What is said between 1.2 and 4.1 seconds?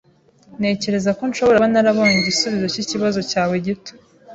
nshobora kuba narabonye igisubizo cyikibazo cyawe gito.